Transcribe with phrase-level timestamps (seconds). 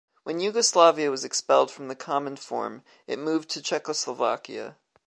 [0.23, 4.77] When Yugoslavia was expelled from the Cominform, it moved to Czechoslovakia.